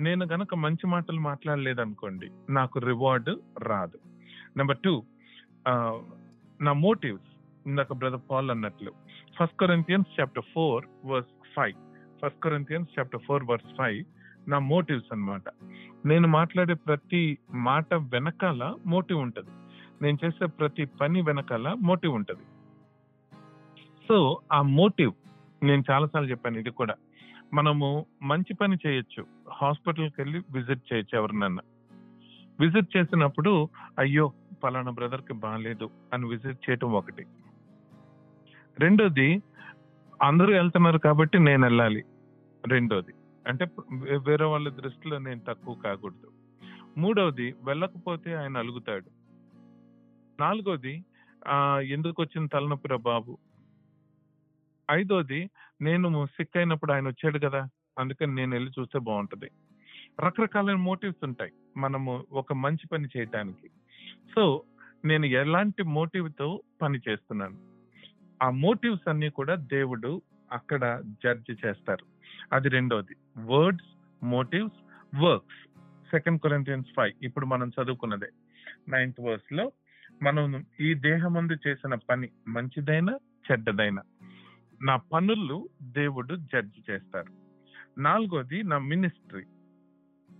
నేను 0.00 0.24
గనక 0.26 0.54
మంచి 0.54 0.86
మాటలు 0.86 1.20
మాట్లాడలేదనుకోండి 1.20 2.28
నాకు 2.50 2.78
రివార్డ్ 2.78 3.30
రాదు. 3.62 3.98
నెంబర్ 4.56 4.78
టూ 4.84 5.02
నా 6.60 6.72
మోటివ్స్ 6.72 7.30
ఇందాక 7.66 7.92
బ్రదర్ 7.92 8.24
పాల్ 8.30 8.50
అన్నట్లు 8.50 8.92
first 9.36 9.56
Corinthians 9.56 10.20
chapter 10.20 10.44
four 10.54 10.84
verse 11.04 11.32
five 11.56 11.76
first 12.20 12.40
Corinthians 12.42 12.98
chapter 12.98 13.22
four 13.26 13.44
verse 13.50 13.70
five 13.78 14.00
నా 14.48 14.58
మోటివ్స్ 14.58 15.12
అన్నమాట. 15.12 15.44
నేను 16.06 16.28
మాట్లాడే 16.28 16.74
ప్రతి 16.74 17.38
మాట 17.68 17.94
వెనకాల 17.94 18.74
మోటివ్ 18.86 19.18
ఉంటుంది. 19.18 19.52
నేను 20.02 20.18
చేసే 20.24 20.46
ప్రతి 20.46 20.84
పని 20.84 21.22
వెనకాల 21.22 21.68
మోటివ్ 21.82 22.14
ఉంటుంది. 22.14 22.44
సో 24.08 24.40
ఆ 24.52 24.62
మోటివ్ 24.62 25.12
నేను 25.62 25.84
చాలాసార్లు 25.90 26.30
చెప్పాను 26.30 26.58
ఇది 26.58 26.70
కూడా 26.70 26.94
మనము 27.54 28.06
మంచి 28.22 28.54
పని 28.54 28.76
చేయొచ్చు 28.86 29.22
హాస్పిటల్కి 29.46 30.20
వెళ్ళి 30.22 30.38
విజిట్ 30.50 30.92
చేయొచ్చు 30.92 31.18
ఎవరినన్నా 31.18 31.62
విజిట్ 32.58 32.96
చేసినప్పుడు 32.96 33.52
అయ్యో 33.98 34.32
పలానా 34.64 34.90
బ్రదర్కి 34.90 35.32
బాగాలేదు 35.34 35.90
అని 36.12 36.26
విజిట్ 36.26 36.70
చేయటం 36.70 36.92
ఒకటి. 36.92 37.24
రెండోది 38.78 39.28
అందరూ 40.22 40.52
వెళ్తున్నారు 40.52 40.98
కాబట్టి 40.98 41.38
నేను 41.38 41.64
వెళ్ళాలి. 41.64 42.02
రెండోది 42.64 43.12
అంటే 43.46 43.64
వేరే 44.18 44.44
వాళ్ళ 44.44 44.68
దృష్టిలో 44.68 45.18
నేను 45.18 45.40
తక్కువ 45.48 45.74
కాకూడదు. 45.74 46.28
మూడవది 46.96 47.54
వెళ్ళకపోతే 47.64 48.34
ఆయన 48.34 48.58
అలుగుతాడు. 48.58 49.08
నాలుగోది 50.40 50.94
ఆ 51.48 51.56
ఎందుకు 51.80 52.22
వచ్చిన 52.22 52.46
తలనొప్పిరా 52.46 52.96
బాబు? 52.96 53.32
ఐదోది 54.90 55.40
నేను 55.80 56.26
సిక్ 56.26 56.56
అయినప్పుడు 56.56 56.92
ఆయన 56.92 57.08
వచ్చాడు 57.08 57.38
కదా! 57.38 57.62
అందుకని 57.98 58.34
నేను 58.34 58.52
వెళ్ళి 58.52 58.72
చూస్తే 58.80 58.98
బాగుంటుంది. 58.98 59.50
రకరకాలైన 60.20 60.76
మోటివ్స్ 60.76 61.24
ఉంటాయి 61.24 61.52
మనము 61.76 62.24
ఒక 62.32 62.52
మంచి 62.52 62.88
పని 62.92 63.08
చేయటానికి. 63.16 63.70
సో 64.34 64.62
నేను 65.04 65.26
ఎలాంటి 65.26 65.82
మోటివ్తో 65.82 66.62
పని 66.82 67.00
చేస్తున్నాను? 67.08 67.58
ఆ 68.42 68.50
మోటివ్స్ 68.50 69.08
అన్ని 69.08 69.30
కూడా 69.30 69.54
దేవుడు 69.54 70.22
అక్కడ 70.52 71.02
జడ్జ్ 71.24 71.66
చేస్తారు. 71.66 72.04
అది 72.52 72.68
రెండోది 72.68 73.16
words 73.38 74.24
motives 74.24 75.16
works. 75.16 75.68
Second 76.10 76.40
Corinthians 76.40 76.88
five 76.96 77.12
ఇప్పుడు 77.22 77.46
మనం 77.46 77.68
చదువుకున్నదే. 77.68 78.26
నైన్త్ 78.88 79.20
వర్స్లో 79.20 79.72
మనం 80.22 80.66
ఈ 80.80 80.94
దేహమందు 80.94 81.56
చేసిన 81.68 81.94
పని 81.94 82.28
మంచిదైనా 82.48 83.18
చెడ్డదైనా. 83.52 84.02
నా 84.82 84.96
పనులు 84.96 85.68
దేవుడు 85.82 86.34
జడ్జి 86.36 86.92
చేస్తారు. 86.92 87.43
నాలుగోది 87.98 88.62
నా 88.62 88.78
మినిస్ట్రీ. 88.78 89.42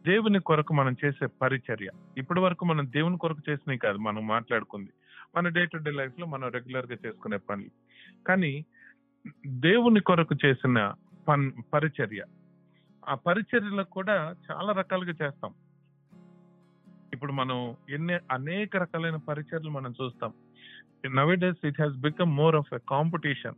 దేవుని 0.07 0.41
కొరకు 0.41 0.75
మనం 0.75 0.97
చేసే 1.05 1.27
పరిచర్య. 1.27 1.91
ఇప్పటి 2.19 2.41
వరకు 2.41 2.65
మనం 2.65 2.87
దేవుని 2.87 3.19
కొరకు 3.19 3.51
చేసినవి 3.51 3.79
కాదు 3.79 3.99
మనం 3.99 4.27
మాట్లాడుకుంది. 4.27 4.91
మన 5.37 5.49
డే 5.49 5.65
టు 5.65 5.77
డే 5.77 5.91
లైఫ్లో 5.91 6.27
మనం 6.27 6.51
రెగ్యులర్గా 6.51 6.99
చేసుకునే 7.07 7.37
పనులు. 7.37 7.69
కానీ 8.25 8.65
దేవుని 9.47 10.01
కొరకు 10.01 10.37
చేసిన 10.47 10.95
పన్ 11.29 11.53
పరిచర్య. 11.75 12.25
ఆ 13.09 13.15
పరిచర్యలు 13.15 13.83
కూడా 13.83 14.37
చాలా 14.51 14.73
రకాలుగా 14.73 15.27
చేస్తాం. 15.27 15.55
ఇప్పుడు 17.13 17.33
మనం 17.33 17.77
ఎన్ని 17.91 18.19
అనేక 18.31 18.77
రకాలైన 18.77 19.17
పరిచర్యలు 19.17 19.71
మనం 19.71 19.95
చూస్తాం. 20.05 20.33
Nowadays 21.35 21.67
it 21.67 21.81
has 21.81 21.97
become 21.97 22.37
more 22.37 22.57
of 22.57 22.75
a 22.75 22.79
competition 22.91 23.55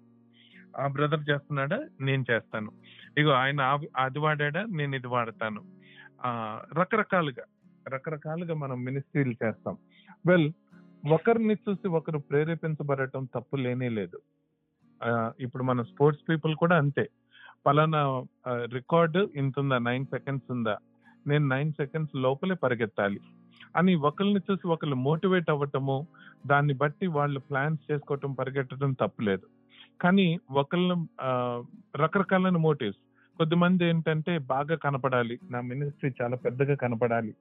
ఆ 0.76 0.86
బ్రదర్ 0.86 1.30
చేస్తున్నాడా? 1.30 1.88
నేను 2.00 2.24
చేస్తాను. 2.30 2.72
ఇగో 3.18 3.30
ఆయన 3.30 3.78
అది 3.96 4.18
వాడాడా? 4.18 4.66
నేను 4.70 4.96
ఇది 4.96 5.06
వాడతాను. 5.06 5.64
ఆ 6.24 6.60
రకరకాలుగా 6.78 7.44
రకరకాలుగా 7.88 8.54
మనం 8.54 8.84
మినిస్ట్రీలు 8.84 9.34
చేస్తాం. 9.44 9.76
వెల్ 10.26 10.52
ఒకరిని 11.12 11.54
చూసి 11.54 11.88
ఒకరు 11.88 12.18
ప్రేరేపించబడటం 12.18 13.28
తప్పు 13.34 13.56
లేనే 13.56 13.88
లేదు. 13.88 14.20
ఇప్పుడు 15.40 15.62
మన 15.62 15.82
స్పోర్ట్స్ 15.82 16.28
పీపుల్ 16.28 16.56
కూడా 16.56 16.76
అంతే. 16.76 17.08
పలానా 17.66 18.24
రికార్డు 18.48 19.30
ఇంత 19.36 19.58
ఉందా 19.58 19.78
నైన్ 19.78 20.06
సెకండ్స్ 20.06 20.52
ఉందా? 20.52 20.78
నేను 21.26 21.48
నైన్ 21.48 21.72
సెకండ్స్ 21.72 22.16
లోపలే 22.16 22.54
పరిగెత్తాలి. 22.54 23.20
అని 23.76 23.94
ఒకరిని 23.94 24.40
చూసి 24.50 24.68
ఒకరు 24.68 24.94
మోటివేట్ 24.94 25.50
అవ్వటము 25.50 26.06
దాన్ని 26.46 26.74
బట్టి 26.74 27.06
వాళ్ళు 27.06 27.40
ప్లాన్స్ 27.40 27.92
చేసుకోవటం 27.92 28.32
పరిగెట్టడం 28.32 28.92
తప్పులేదు 28.92 29.46
కానీ 30.00 30.38
ఒకళ్ళు 30.50 30.94
రకరకాలైన 31.96 32.56
మోటివ్స్. 32.56 32.98
కొద్దిమంది 33.36 33.84
ఏంటంటే 33.84 34.38
బాగా 34.38 34.76
కనపడాలి 34.76 35.38
నా 35.50 35.60
మినిస్ట్రీ 35.60 36.10
చాలా 36.22 36.36
పెద్దగా 36.36 36.74
కనపడాలి 36.74 37.34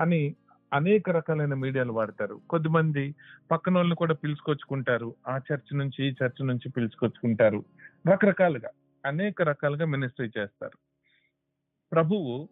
అని 0.00 0.34
అనేక 0.72 1.10
రకాలైన 1.10 1.54
మీడియాలు 1.54 1.92
వాడతారు. 1.92 2.40
కొద్దిమంది 2.50 3.14
పక్కన 3.50 3.74
వాళ్ళని 3.74 3.96
కూడా 3.96 4.14
పిలుచుకొచ్చుకుంటారు 4.14 5.14
ఆ 5.28 5.36
చర్చ్ 5.36 5.76
నుంచి 5.78 6.08
ఈ 6.08 6.14
చర్చ్ 6.24 6.46
నుంచి 6.46 6.68
పిలుచుకొచ్చుకుంటారు. 6.70 7.64
రకరకాలుగా 8.12 8.70
అనేక 9.06 9.42
రకాలుగా 9.42 9.86
మినిస్ట్రీ 9.86 10.26
చేస్తారు. 10.38 10.78
ప్రభువు 11.92 12.48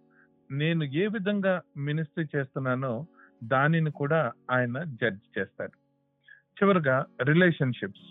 నేను 0.50 0.84
ఏ 0.84 1.06
విధంగా 1.06 1.62
మినిస్ట్రీ 1.76 2.24
చేస్తున్నానో 2.36 3.06
దానిని 3.44 3.90
కూడా 3.90 4.32
ఆయన 4.50 4.82
జడ్జ్ 4.84 5.38
చేస్తాడు. 5.38 5.76
చివరిగా 6.58 7.06
రిలేషన్షిప్స్. 7.22 8.06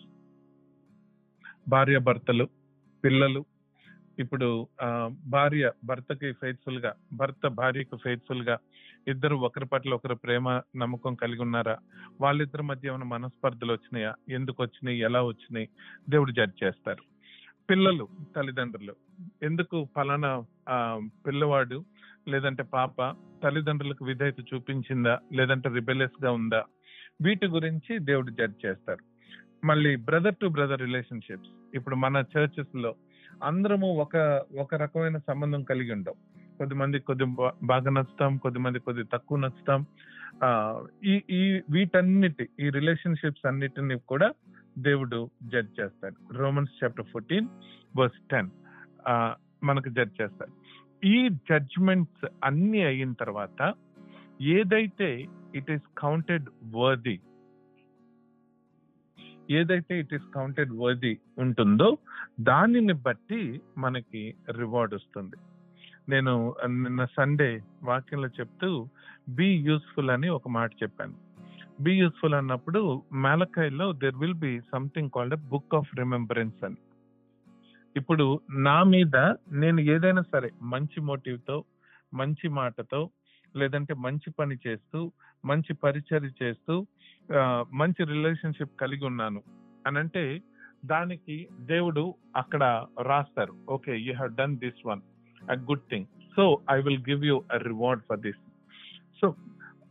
భార్యాభర్తలు 1.67 2.45
పిల్లలు. 3.03 3.45
ఇప్పుడు 4.19 4.67
భార్య 5.25 5.71
భర్తకి 5.83 6.31
ఫెయిత్ఫుల్గా 6.31 6.93
భర్త 7.13 7.47
భార్యకు 7.47 7.97
ఫెయిత్ఫుల్గా 7.97 8.57
ఇద్దరు 9.07 9.35
ఒకరి 9.35 9.65
పట్ల 9.65 9.93
ఒకరు 9.93 10.15
ప్రేమ 10.15 10.49
నమ్మకం 10.75 11.15
కలిగి 11.15 11.41
ఉన్నారా? 11.41 11.77
వాళ్ళిద్దరి 12.21 12.63
మధ్య 12.63 12.87
ఏమైనా 12.87 13.05
మనస్పర్ధలు 13.05 13.71
వచ్చినాయా? 13.73 14.13
ఎందుకు 14.29 14.63
వచ్చినాయి? 14.63 14.99
ఎలా 14.99 15.23
వచ్చినాయి? 15.23 15.69
దేవుడు 16.09 16.31
జడ్జ్ 16.31 16.63
చేస్తారు. 16.63 17.03
పిల్లలు 17.69 18.07
తల్లిదండ్రులు 18.35 18.95
ఎందుకు 19.43 19.87
ఫలానా 19.95 20.43
ఆ, 20.69 21.01
పిల్లవాడు 21.27 21.83
లేదంటే 22.27 22.63
పాప 22.63 23.15
తల్లిదండ్రులకు 23.43 24.05
విధేయత 24.05 24.39
చూపించిందా? 24.53 25.19
లేదంటే 25.33 25.69
రిబెలియస్గా 25.69 26.31
ఉందా? 26.31 26.63
వీటి 27.21 27.47
గురించి 27.47 27.99
దేవుడు 27.99 28.31
జడ్జ్ 28.31 28.65
చేస్తారు. 28.65 29.14
మళ్ళీ 29.69 29.91
బ్రదర్ 30.07 30.39
టు 30.41 30.47
బ్రదర్ 30.47 30.81
రిలేషన్షిప్స్ 30.81 31.51
ఇప్పుడు 31.73 31.95
మన 31.95 32.23
చర్చెస్లో 32.33 32.91
అందరము 33.43 33.87
ఒక 34.03 34.15
ఒక 34.59 34.75
రకమైన 34.75 35.17
సంబంధం 35.17 35.63
కలిగి 35.63 35.91
ఉంటాం. 35.93 36.17
కొద్దిమంది 36.57 36.99
కొద్ది 36.99 37.25
బాగా 37.63 37.89
నచ్చుతాం 37.91 38.37
కొద్దిమంది 38.37 38.79
కొద్ది 38.79 39.03
తక్కువ 39.13 39.37
నచ్చుతాం. 39.37 39.81
ఆ 40.43 40.49
ఈ 41.05 41.13
ఈ 41.29 41.41
వీటన్నిటి 41.69 42.45
ఈ 42.59 42.69
రిలేషన్షిప్స్ 42.69 43.47
అన్నిటిని 43.47 43.95
కూడా 44.11 44.29
దేవుడు 44.77 45.19
జడ్జ్ 45.43 45.73
చేస్తాడు. 45.79 46.17
Romans 46.37 46.77
chapter 46.83 47.09
fourteen 47.13 47.47
verse 47.97 48.21
ten 48.31 48.49
మనకు 49.63 49.89
జడ్జ్ 49.89 50.21
చేస్తాడు. 50.21 50.53
ఈ 51.07 51.29
జడ్జ్మెంట్స్ 51.49 52.25
అన్ని 52.43 52.81
అయిన 52.83 53.13
తర్వాత 53.13 53.73
ఏదైతే 54.41 55.09
ఇట్ 55.55 55.71
ఈస్ 55.71 55.87
కౌంటెడ్ 55.97 56.47
వర్ది 56.75 57.17
ఏదైతే 59.51 59.99
ఇట్ 59.99 60.13
ఈస్ 60.13 60.33
కౌంటెడ్ 60.35 60.71
వర్ది 60.71 61.19
ఉంటుందో 61.37 61.97
దానిని 62.39 62.93
బట్టి 62.93 63.61
మనకి 63.77 64.35
రివార్డ్ 64.57 64.93
వస్తుంది. 64.93 65.35
నేను 66.09 66.55
నిన్న 66.65 67.05
సండే 67.05 67.61
వాక్యంలో 67.83 68.27
చెప్తూ 68.27 68.89
బీ 69.29 69.55
యూస్ఫుల్ 69.57 70.09
అని 70.09 70.29
ఒక 70.29 70.47
మాట 70.47 70.71
చెప్పాను. 70.83 71.13
బీ 71.81 71.93
యూస్ఫుల్ 71.93 72.33
అన్నప్పుడు 72.33 73.03
మేలకాయలో 73.13 73.93
there 73.93 74.15
will 74.15 74.33
be 74.33 74.61
something 74.71 75.09
called 75.15 75.49
book 75.49 75.75
of 75.75 75.95
remembrance 75.97 76.65
అని. 76.65 76.75
ఇప్పుడు 77.95 78.39
నా 78.51 78.83
మీద 78.83 79.15
నేను 79.51 79.79
ఏదైనా 79.79 80.21
సరే 80.21 80.51
మంచి 80.61 81.01
మోటివ్తో 81.01 81.63
మంచి 82.13 82.47
మాటతో 82.49 83.09
లేదంటే 83.55 83.93
మంచి 83.93 84.31
పని 84.39 84.57
చేస్తూ 84.67 85.11
మంచి 85.45 85.73
పరిచర్య 85.73 86.45
చేస్తూ 86.45 86.85
మంచి 87.73 88.03
రిలేషన్షిప్ 88.03 88.79
కలిగి 88.81 89.05
ఉన్నాను. 89.05 89.41
అని 89.87 89.99
అంటే 89.99 90.41
దానికి 90.85 91.47
దేవుడు 91.59 92.13
అక్కడ 92.35 92.85
రాస్తారు. 93.01 93.53
Okay 93.69 93.97
you 93.97 94.13
have 94.13 94.35
done 94.35 94.57
this 94.57 94.87
one 94.87 95.01
a 95.49 95.53
good 95.53 95.81
thing. 95.89 96.05
So 96.35 96.59
I 96.71 96.81
will 96.81 97.03
give 97.09 97.25
you 97.25 97.43
a 97.53 97.57
reward 97.57 98.03
for 98.09 98.19
this. 98.19 98.37
So 99.21 99.35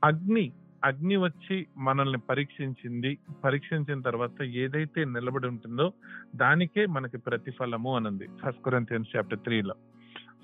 అగ్ని 0.04 0.52
అగ్ని 0.84 1.16
వచ్చి 1.16 1.66
మనల్ని 1.76 2.18
పరీక్షించింది. 2.18 3.18
పరీక్షించిన 3.44 4.00
తర్వాత 4.00 4.42
ఏదైతే 4.42 5.04
నిలబడి 5.04 5.46
ఉంటుందో 5.46 5.92
దానికే 6.36 6.86
మనకి 6.86 7.18
ప్రతిఫలము 7.18 7.96
అనంది. 7.96 8.28
ఫస్ట్ 8.46 8.62
కొరింథియన్స్ 8.62 9.16
చాప్టర్ 9.16 9.38
త్రీలో 9.38 9.74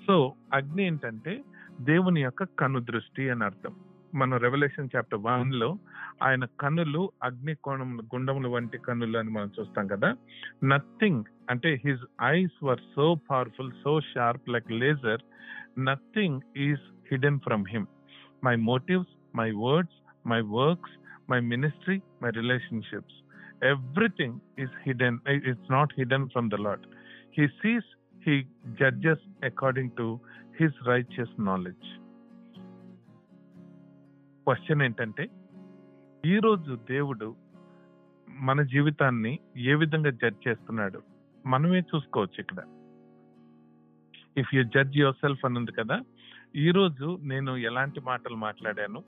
సో 0.07 0.33
అగ్ని 0.53 0.83
ఏంటంటే 0.83 1.43
దేవుని 1.79 2.21
యొక్క 2.21 2.43
కను 2.43 2.79
దృష్టి 2.79 3.29
అని 3.29 3.43
అర్థం. 3.43 3.75
మనం 4.15 4.37
రెవల్యూషన్ 4.37 4.89
చాప్టర్ 4.95 5.19
వన్లో 5.19 5.77
ఆయన 6.23 6.45
కన్నులు 6.45 7.11
అగ్ని 7.23 7.55
కోణం 7.55 7.99
గుండములు 7.99 8.49
వంటి 8.49 8.77
కన్నులు 8.77 9.17
అని 9.17 9.29
మనం 9.29 9.51
చూస్తాం 9.59 9.87
కదా. 9.87 10.15
నథింగ్ 10.63 11.23
అంటే 11.49 11.81
his 11.85 11.99
eyes 12.23 12.63
were 12.63 12.79
so 12.95 13.15
powerful 13.15 13.71
so 13.83 14.01
sharp 14.01 14.49
like 14.49 14.71
laser 14.71 15.21
nothing 15.79 16.41
is 16.57 16.79
hidden 17.11 17.39
from 17.39 17.65
him 17.69 17.85
my 18.43 18.55
motives 18.55 19.35
my 19.35 19.51
words 19.51 20.27
my 20.27 20.41
works 20.41 20.93
my 21.31 21.39
ministry 21.39 22.01
my 22.23 22.29
relationships 22.29 23.17
everything 23.63 24.39
is 24.59 24.71
hidden 24.87 25.19
it's 25.31 25.71
not 25.71 25.93
hidden 25.97 26.29
from 26.29 26.51
the 26.51 26.55
Lord 26.55 26.81
he 27.39 27.47
sees 27.47 27.89
he 28.27 28.43
judges 28.79 29.45
according 29.45 29.91
to 29.97 30.19
his 30.59 30.87
righteous 30.87 31.41
knowledge 31.41 31.99
question 34.43 34.81
ఏంటంటే 34.81 35.29
ఈరోజు 36.25 36.79
దేవుడు 36.89 37.35
మన 38.39 38.61
జీవితాన్ని 38.61 39.39
ఏ 39.57 39.73
విధంగా 39.73 40.09
judge 40.09 40.47
చేస్తున్నాడు? 40.47 41.01
మనమే 41.45 41.79
చూసుకోవచ్చు 41.79 42.39
ఇక్కడ. 42.39 42.57
If 44.37 44.55
you 44.55 44.63
judge 44.63 44.97
your 44.97 45.15
self 45.15 45.45
అన్నది 45.45 45.71
కదా 45.71 45.99
ఈరోజు 46.55 47.19
నేను 47.21 47.57
ఎలాంటి 47.57 47.99
మాటలు 47.99 48.35
మాట్లాడాను? 48.35 49.03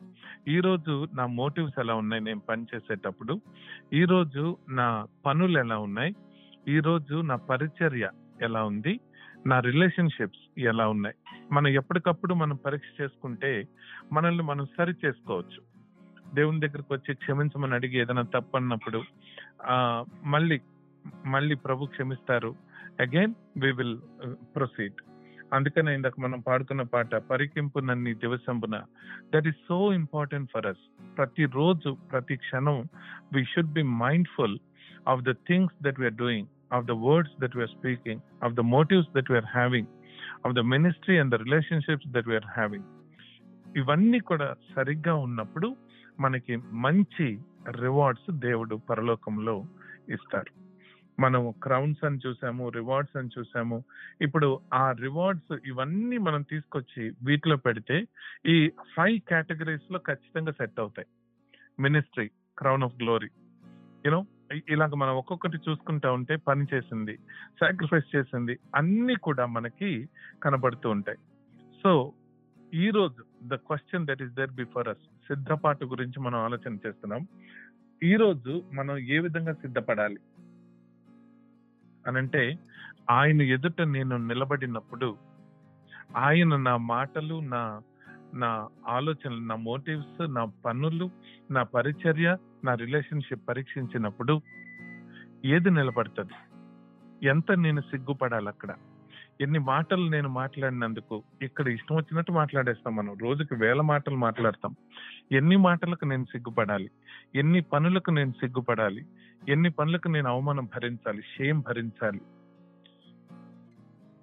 ఈ 0.48 0.60
రోజు 0.60 1.08
నా 1.16 1.26
మోటివ్స్ 1.26 1.80
ఎలా 1.80 1.96
ఉన్నాయి? 1.96 2.24
నేను 2.24 2.40
పని 2.40 2.66
చేసేటప్పుడు 2.76 3.42
నా 4.70 5.08
పనులు 5.26 5.60
ఎలా 5.60 5.78
ఉన్నాయి? 5.78 6.16
ఈ 6.68 6.80
రోజు 6.80 7.22
నా 7.22 7.36
పరిచర్య 7.36 8.10
ఎలా 8.42 8.64
ఉంది? 8.64 9.00
నా 9.48 9.60
రిలేషన్షిప్స్ 9.60 10.60
ఎలా 10.60 10.88
ఉన్నాయి? 10.88 11.16
మనం 11.52 11.68
ఎప్పటికప్పుడు 11.68 12.34
మనం 12.34 12.56
పరీక్ష 12.56 13.02
చేసుకుంటే 13.02 13.68
మనల్ని 14.12 14.44
మనం 14.44 14.66
సరి 14.66 14.94
చేసుకోవచ్చు. 15.06 15.62
దేవుని 16.36 16.60
దగ్గరకు 16.60 16.94
వచ్చి 16.94 17.16
క్షమించమని 17.16 17.74
అడిగి 17.74 17.98
ఏదైనా 18.00 18.22
తప్పు 18.22 18.58
అన్నప్పుడు 18.58 19.04
ఆ 19.66 20.06
మళ్ళీ 20.24 20.60
మళ్ళీ 21.26 21.56
ప్రభు 21.56 21.86
క్షమిస్తారు. 21.86 22.56
అగైన్ 23.00 23.34
వి 23.58 23.72
విల్ 23.72 23.98
ప్రొసీడ్ 24.56 24.94
అందుకనే 25.54 25.96
ఇందాక 25.96 26.14
మనం 26.20 26.40
పాడుకున్న 26.40 26.82
పాట 26.82 27.16
పరికింపు 27.16 27.80
నన్ని 27.80 28.14
దివసంబున. 28.14 28.84
That 29.36 29.48
is 29.48 29.56
so 29.70 29.94
important 29.94 30.52
for 30.54 30.68
us 30.68 30.84
ప్రతి 31.18 31.46
రోజు 31.46 31.98
ప్రతి 32.12 32.36
క్షణం 32.36 32.78
we 33.34 33.44
should 33.46 33.74
be 33.74 33.84
mindful 33.84 34.58
of 35.08 35.22
the 35.22 35.32
things 35.32 35.84
that 35.84 36.00
we're 36.00 36.14
doing 36.14 36.48
of 36.72 36.86
the 36.86 36.92
words 36.92 37.42
that 37.42 37.56
we're 37.56 37.70
speaking 37.70 38.22
of 38.44 38.54
the 38.54 38.60
motives 38.60 39.14
that 39.16 39.32
we're 39.32 39.46
having 39.46 39.88
of 40.46 40.54
the 40.54 40.60
ministry 40.60 41.18
and 41.18 41.36
the 41.36 41.40
relationships 41.42 42.08
that 42.08 42.28
we're 42.28 42.46
having 42.46 42.86
ఇవన్నీ 43.78 44.20
కూడా 44.20 44.56
సరిగ్గా 44.76 45.16
ఉన్నప్పుడు 45.16 45.76
మనకి 46.20 46.56
మంచి 46.56 47.40
rewards 47.82 48.32
దేవుడు 48.32 48.76
పరలోకంలో 48.76 49.66
ఇస్తారు. 50.10 50.52
మనం 51.22 51.54
క్రౌన్స్ 51.64 52.06
అని 52.06 52.20
చూసాము 52.28 52.70
రివార్డ్స్ 52.70 53.18
అని 53.18 53.30
చూసాము. 53.40 53.84
ఇప్పుడు 54.22 54.60
ఆ 54.74 54.92
రివార్డ్స్ 54.92 55.58
ఇవన్నీ 55.68 56.18
మనం 56.18 56.42
తీసుకొచ్చి 56.42 57.12
వీటిలో 57.24 57.56
పెడితే 57.56 58.06
ఈ 58.46 58.72
ఫైవ్ 58.96 59.20
కేటగిరీస్లో 59.20 60.00
ఖచ్చితంగా 60.00 60.52
సెట్ 60.52 60.80
అవుతాయి. 60.80 61.08
Ministry 61.80 62.28
crown 62.58 62.84
of 62.84 62.96
glory 62.96 63.30
you know 64.06 64.26
ఇలాగ 64.70 64.96
మనం 64.96 65.16
ఒక్కొక్కటి 65.16 65.58
చూసుకుంటా 65.70 66.12
ఉంటే 66.12 66.36
పని 66.36 66.66
చేసింది 66.74 67.20
సాక్రిఫైస్ 67.62 68.16
చేసింది 68.16 68.60
అన్ని 68.76 69.16
కూడా 69.16 69.46
మనకి 69.46 70.10
కనబడుతూ 70.44 70.90
ఉంటాయి. 70.90 71.18
సో 71.84 72.14
ఈ 72.74 72.90
రోజు 72.90 73.48
the 73.48 73.56
question 73.56 74.08
that 74.08 74.22
is 74.22 74.32
there 74.32 74.52
before 74.52 74.88
us 74.88 74.98
సిద్ధపాటు 74.98 75.86
గురించి 75.86 76.20
మనం 76.20 76.40
ఆలోచన 76.40 76.78
చేస్తున్నాం. 76.88 77.28
ఈ 78.04 78.16
రోజు 78.16 78.64
మనం 78.74 78.98
ఏ 78.98 79.20
విధంగా 79.20 79.54
సిద్ధపడాలి? 79.54 80.18
అనంటే 82.08 82.60
ఆయన 83.10 83.42
ఎదుట 83.42 83.82
నేను 83.82 84.18
నిలబడినప్పుడు 84.18 85.18
ఆయన 86.16 86.56
నా 86.56 86.78
మాటలు 86.78 87.40
నా 87.40 87.82
నా 88.34 88.68
ఆలోచనలు 88.88 89.42
నా 89.42 89.56
మోటివ్స్ 89.56 90.22
నా 90.22 90.46
పనులు 90.46 91.10
నా 91.52 91.64
పరిచర్య 91.64 92.38
నా 92.64 92.74
రిలేషన్షిప్ 92.74 93.48
పరీక్షించినప్పుడు 93.50 94.42
ఏది 95.46 95.70
నిలబడుతుంది? 95.70 96.34
ఎంత 97.28 97.52
నేను 97.52 97.82
సిగ్గుపడాలి 97.82 98.48
అక్కడ? 98.48 98.76
ఎన్ని 99.42 99.60
మాటలు 99.60 100.10
నేను 100.10 100.30
మాట్లాడినందుకు 100.30 101.24
ఇక్కడ 101.42 101.68
ఇష్టం 101.68 101.96
వచ్చినట్టు 101.96 102.32
మాట్లాడేస్తాం 102.32 102.96
మనం. 102.96 103.18
రోజుకి 103.18 103.56
వేల 103.56 103.82
మాటలు 103.82 104.16
మాట్లాడతాం. 104.16 104.76
ఎన్ని 105.32 105.56
మాటలకు 105.56 106.06
నేను 106.06 106.24
సిగ్గుపడాలి? 106.24 106.92
ఎన్ని 107.36 107.62
పనులకు 107.62 108.12
నేను 108.12 108.32
సిగ్గుపడాలి? 108.32 109.06
ఎన్ని 109.50 109.70
పనులకు 109.70 110.08
నేను 110.08 110.30
అవమానం 110.30 110.66
భరించాలి? 110.66 111.22
షేమ్ 111.22 111.62
భరించాలి? 111.62 112.22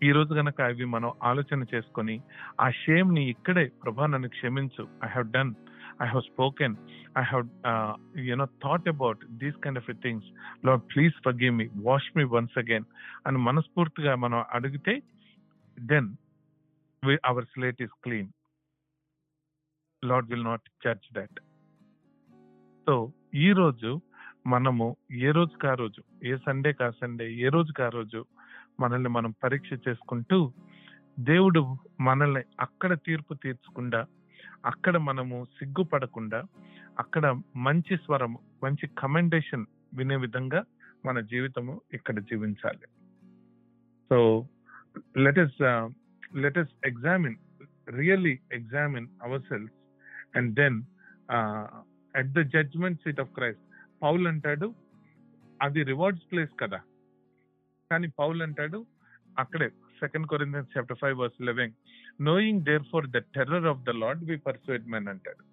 ఈ 0.02 0.12
రోజు 0.12 0.34
గనక 0.34 0.60
అవి 0.60 0.84
మనం 0.84 1.12
ఆలోచన 1.22 1.64
చేసుకొని 1.74 2.20
ఆ 2.60 2.70
షేమ్ని 2.70 3.30
ఇక్కడే 3.30 3.72
ప్రభా 3.84 4.06
నన్ను 4.06 4.28
క్షమించు. 4.28 4.88
I 5.04 5.08
have 5.08 5.30
done 5.30 5.54
I 6.00 6.06
have 6.06 6.22
spoken 6.22 6.74
I 7.18 7.22
have 7.22 7.46
you know 8.28 8.46
thought 8.64 8.88
about 8.88 9.22
these 9.42 9.56
kind 9.56 9.78
of 9.78 9.90
things 10.02 10.28
Lord 10.66 10.84
please 10.94 11.14
forgive 11.24 11.54
me 11.54 11.66
wash 11.82 12.10
me 12.16 12.24
once 12.36 12.58
again 12.58 12.86
అని 13.26 13.38
మనస్ఫూర్తిగా 13.38 14.14
మనం 14.14 14.40
అడిగితే 14.52 14.94
then 15.78 16.10
our 17.24 17.44
slate 17.44 17.82
is 17.82 17.96
clean 18.02 18.30
Lord 20.02 20.28
will 20.30 20.44
not 20.44 20.66
church 20.84 21.08
that 21.12 21.38
so 22.86 22.94
ఈ 23.36 23.48
రోజు 23.52 23.90
మనము 24.46 24.86
ఏ 25.20 25.30
రోజుకి 25.30 25.66
ఆ 25.66 25.74
రోజు 25.74 26.00
ఏ 26.24 26.34
సండే 26.36 26.70
కా 26.72 26.86
సండే 26.90 27.26
ఏ 27.36 27.48
రోజుకి 27.48 27.82
ఆ 27.82 27.88
రోజు 27.88 28.20
మనల్ని 28.80 29.08
మనం 29.08 29.30
పరీక్ష 29.44 29.70
చేసుకుంటూ 29.88 30.38
దేవుడు 31.20 31.60
మనల్ని 32.00 32.42
అక్కడ 32.60 32.92
తీర్పు 32.98 33.34
తీర్చకుండా 33.34 34.00
అక్కడ 34.64 34.96
మనము 34.96 35.36
సిగ్గుపడకుండా 35.58 36.40
అక్కడ 36.98 37.26
మంచి 37.56 37.96
స్వరం 37.96 38.38
మంచి 38.64 38.86
కమెండేషన్ 38.98 39.64
వినే 39.94 40.16
విధంగా 40.16 40.60
మన 41.06 41.20
జీవితము 41.20 41.80
ఇక్కడ 41.94 42.18
జీవించాలి. 42.20 42.86
So 44.10 44.18
let 45.16 45.38
us 45.38 45.58
let 46.36 46.58
examine 46.84 47.36
really 47.90 48.38
examine 48.52 49.08
ourselves 49.42 49.74
and 50.36 50.50
then 50.54 50.78
at 52.14 52.32
the 52.32 52.42
judgment 52.54 53.02
seat 53.04 53.20
of 53.20 53.34
Christ 53.34 53.64
Paul 54.02 54.26
అంటాడు 54.26 54.74
అది 55.62 55.82
రివార్డ్స్ 55.82 56.26
ప్లేస్ 56.30 56.52
కదా. 56.60 56.80
కానీ 57.90 58.08
పౌల్ 58.18 58.42
అంటాడు 58.42 58.86
అక్కడే 59.38 59.70
second 60.00 60.26
Corinthians 60.26 60.70
chapter 60.76 61.00
five 61.00 61.16
verse 61.18 61.40
eleven 61.40 61.72
knowing 62.20 62.62
therefore 62.92 63.08
the 63.10 63.20
terror 63.36 63.66
of 63.66 63.82
the 63.82 63.94
Lord 64.02 64.22
we 64.24 64.36
persuade 64.48 64.86
men 64.86 65.08
అంటాడు 65.08 65.44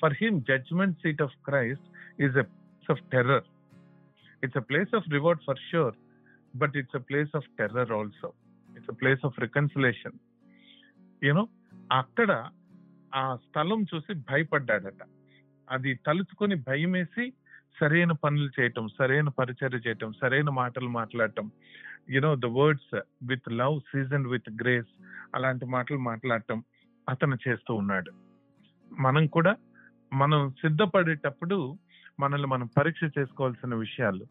for 0.00 0.16
him 0.22 0.38
judgment 0.42 0.98
seat 0.98 1.22
of 1.22 1.36
Christ 1.44 1.88
is 2.22 2.36
a 2.36 2.46
place 2.52 2.90
of 2.90 3.02
terror 3.12 3.48
it's 4.44 4.56
a 4.56 4.64
place 4.70 4.92
of 4.94 5.08
reward 5.12 5.42
for 5.46 5.62
sure 5.70 5.96
but 6.56 6.76
it's 6.76 6.96
a 6.96 7.02
place 7.10 7.32
of 7.36 7.48
terror 7.58 7.92
also 7.92 8.30
it's 8.68 8.90
a 8.90 8.96
place 9.00 9.24
of 9.26 9.40
reconciliation 9.40 10.16
you know 11.24 11.44
అక్కడ 11.92 12.30
ఆ 13.14 13.36
స్థలం 13.36 13.82
చూసి 13.82 14.12
భయపడ్డాడట. 14.30 15.02
అది 15.68 15.90
తలుచుకొని 16.06 16.56
భయమేసి 16.68 17.24
సరైన 17.80 18.12
పనులు 18.12 18.50
చేయటం 18.60 18.88
సరైన 18.88 19.28
పరిచర్య 19.28 19.78
చేయటం 19.78 20.12
సరైన 20.12 20.50
మాటలు 20.50 20.88
మాట్లాడటం. 20.88 21.50
You know 22.10 22.36
the 22.36 22.46
words 22.46 23.00
with 23.22 23.52
love 23.52 23.80
season 23.80 24.26
with 24.26 24.50
grace 24.62 24.92
అలాంటి 25.34 25.66
మాటలు 25.66 25.98
మాట్లాడటం 25.98 26.64
అతను 27.08 27.36
చేస్తూ 27.48 27.74
ఉన్నాడు. 27.74 28.12
మనం 28.92 29.26
కూడా 29.26 29.56
మనం 30.12 30.50
సిద్ధపడేటప్పుడు 30.50 31.78
మనల్ని 32.20 32.48
మనం 32.48 32.66
పరీక్ష 32.78 33.00
చేసుకోవాల్సిన 33.18 33.74
విషయాలు 33.74 34.26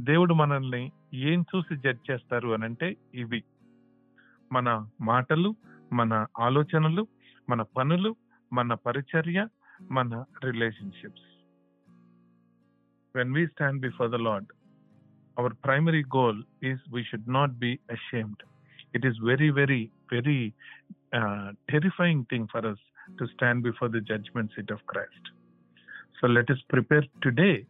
దేవుడు 0.00 0.34
మనల్ని 0.34 0.92
ఏం 1.14 1.44
చూసి 1.56 1.76
జడ్జ్ 1.76 2.10
చేస్తారు 2.10 2.48
అని 2.48 2.64
అంటే 2.64 2.96
ఇవి. 3.14 3.44
మన 4.52 4.86
మాటలు 5.00 5.54
మన 5.92 6.26
ఆలోచనలు 6.38 7.06
మన 7.48 7.62
పనులు 7.62 8.16
మన 8.52 8.74
పరిచర్య 8.74 9.48
మన 9.90 10.24
relationships 10.44 11.29
When 13.12 13.32
we 13.32 13.48
stand 13.54 13.80
before 13.80 14.08
the 14.08 14.18
Lord, 14.18 14.46
our 15.36 15.50
primary 15.62 16.04
goal 16.08 16.34
is 16.62 16.78
we 16.92 17.04
should 17.10 17.26
not 17.26 17.58
be 17.58 17.80
ashamed. 17.88 18.36
It 18.94 19.04
is 19.04 19.14
very, 19.24 19.50
very, 19.50 19.90
very 20.10 20.54
uh, 21.12 21.52
terrifying 21.70 22.26
thing 22.30 22.48
for 22.50 22.66
us 22.66 22.78
to 23.18 23.26
stand 23.34 23.62
before 23.62 23.88
the 23.88 24.00
judgment 24.00 24.50
seat 24.54 24.70
of 24.70 24.78
Christ. 24.86 25.24
So 26.20 26.26
let 26.26 26.50
us 26.50 26.58
prepare 26.68 27.02
today 27.22 27.66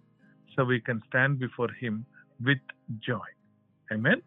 so 0.56 0.64
we 0.64 0.80
can 0.80 1.00
stand 1.08 1.38
before 1.38 1.70
Him 1.80 2.04
with 2.44 2.58
joy. 3.00 3.28
Amen. 3.92 4.22